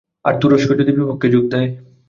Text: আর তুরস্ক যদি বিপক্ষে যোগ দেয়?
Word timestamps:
আর 0.25 0.33
তুরস্ক 0.41 0.69
যদি 0.79 0.91
বিপক্ষে 0.97 1.27
যোগ 1.33 1.43
দেয়? 1.51 1.67